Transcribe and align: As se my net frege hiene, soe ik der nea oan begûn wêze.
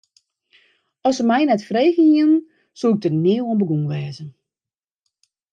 As 1.09 1.15
se 1.19 1.23
my 1.31 1.41
net 1.49 1.65
frege 1.69 1.99
hiene, 2.09 2.37
soe 2.79 2.93
ik 2.93 3.01
der 3.03 3.15
nea 3.23 3.41
oan 3.45 3.59
begûn 3.61 3.87
wêze. 3.91 4.25